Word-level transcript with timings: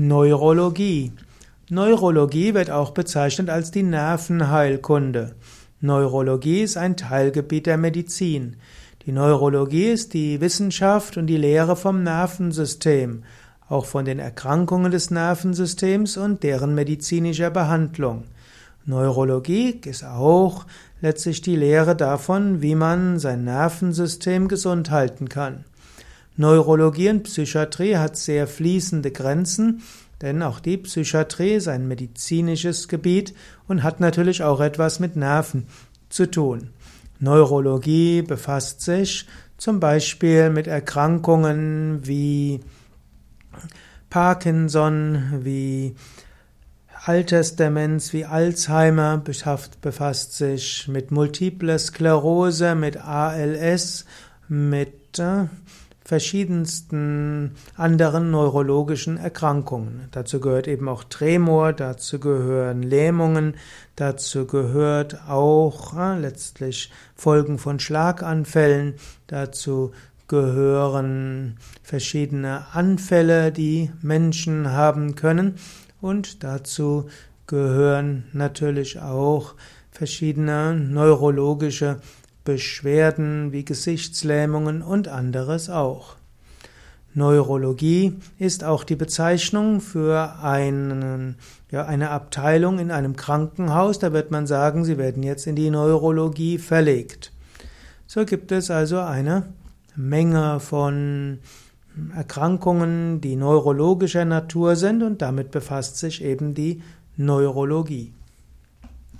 Neurologie. 0.00 1.10
Neurologie 1.70 2.54
wird 2.54 2.70
auch 2.70 2.92
bezeichnet 2.92 3.50
als 3.50 3.72
die 3.72 3.82
Nervenheilkunde. 3.82 5.34
Neurologie 5.80 6.60
ist 6.60 6.76
ein 6.76 6.96
Teilgebiet 6.96 7.66
der 7.66 7.78
Medizin. 7.78 8.58
Die 9.04 9.10
Neurologie 9.10 9.86
ist 9.86 10.14
die 10.14 10.40
Wissenschaft 10.40 11.16
und 11.16 11.26
die 11.26 11.36
Lehre 11.36 11.74
vom 11.74 12.04
Nervensystem, 12.04 13.24
auch 13.68 13.86
von 13.86 14.04
den 14.04 14.20
Erkrankungen 14.20 14.92
des 14.92 15.10
Nervensystems 15.10 16.16
und 16.16 16.44
deren 16.44 16.76
medizinischer 16.76 17.50
Behandlung. 17.50 18.22
Neurologie 18.84 19.80
ist 19.84 20.04
auch 20.04 20.64
letztlich 21.00 21.40
die 21.40 21.56
Lehre 21.56 21.96
davon, 21.96 22.62
wie 22.62 22.76
man 22.76 23.18
sein 23.18 23.42
Nervensystem 23.42 24.46
gesund 24.46 24.92
halten 24.92 25.28
kann. 25.28 25.64
Neurologie 26.38 27.10
und 27.10 27.24
Psychiatrie 27.24 27.96
hat 27.96 28.16
sehr 28.16 28.46
fließende 28.46 29.10
Grenzen, 29.10 29.82
denn 30.22 30.40
auch 30.42 30.60
die 30.60 30.76
Psychiatrie 30.76 31.54
ist 31.54 31.66
ein 31.66 31.88
medizinisches 31.88 32.86
Gebiet 32.86 33.34
und 33.66 33.82
hat 33.82 33.98
natürlich 33.98 34.44
auch 34.44 34.60
etwas 34.60 35.00
mit 35.00 35.16
Nerven 35.16 35.66
zu 36.08 36.30
tun. 36.30 36.70
Neurologie 37.18 38.22
befasst 38.22 38.82
sich 38.82 39.26
zum 39.56 39.80
Beispiel 39.80 40.50
mit 40.50 40.68
Erkrankungen 40.68 42.06
wie 42.06 42.60
Parkinson, 44.08 45.40
wie 45.42 45.96
Altersdemenz, 47.04 48.12
wie 48.12 48.26
Alzheimer, 48.26 49.24
befasst 49.80 50.34
sich 50.34 50.86
mit 50.86 51.10
Multiple 51.10 51.76
Sklerose, 51.80 52.76
mit 52.76 52.96
ALS, 52.96 54.04
mit 54.46 55.18
äh, 55.18 55.46
verschiedensten 56.08 57.52
anderen 57.76 58.30
neurologischen 58.30 59.18
Erkrankungen. 59.18 60.08
Dazu 60.10 60.40
gehört 60.40 60.66
eben 60.66 60.88
auch 60.88 61.04
Tremor, 61.04 61.74
dazu 61.74 62.18
gehören 62.18 62.82
Lähmungen, 62.82 63.56
dazu 63.94 64.46
gehört 64.46 65.28
auch 65.28 65.94
äh, 65.98 66.18
letztlich 66.18 66.90
Folgen 67.14 67.58
von 67.58 67.78
Schlaganfällen, 67.78 68.94
dazu 69.26 69.92
gehören 70.28 71.58
verschiedene 71.82 72.64
Anfälle, 72.72 73.52
die 73.52 73.90
Menschen 74.00 74.72
haben 74.72 75.14
können 75.14 75.56
und 76.00 76.42
dazu 76.42 77.10
gehören 77.46 78.24
natürlich 78.32 78.98
auch 78.98 79.56
verschiedene 79.90 80.74
neurologische 80.74 82.00
Beschwerden 82.48 83.52
wie 83.52 83.62
Gesichtslähmungen 83.62 84.80
und 84.80 85.06
anderes 85.06 85.68
auch. 85.68 86.16
Neurologie 87.12 88.14
ist 88.38 88.64
auch 88.64 88.84
die 88.84 88.96
Bezeichnung 88.96 89.82
für 89.82 90.38
einen, 90.42 91.36
ja, 91.70 91.84
eine 91.84 92.08
Abteilung 92.08 92.78
in 92.78 92.90
einem 92.90 93.16
Krankenhaus. 93.16 93.98
Da 93.98 94.14
wird 94.14 94.30
man 94.30 94.46
sagen, 94.46 94.86
sie 94.86 94.96
werden 94.96 95.22
jetzt 95.22 95.46
in 95.46 95.56
die 95.56 95.68
Neurologie 95.68 96.56
verlegt. 96.56 97.32
So 98.06 98.24
gibt 98.24 98.50
es 98.50 98.70
also 98.70 98.98
eine 98.98 99.52
Menge 99.94 100.58
von 100.58 101.40
Erkrankungen, 102.16 103.20
die 103.20 103.36
neurologischer 103.36 104.24
Natur 104.24 104.74
sind 104.74 105.02
und 105.02 105.20
damit 105.20 105.50
befasst 105.50 105.98
sich 105.98 106.24
eben 106.24 106.54
die 106.54 106.80
Neurologie. 107.18 108.14